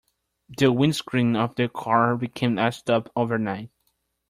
[0.57, 3.69] The windscreen of the car became iced up overnight.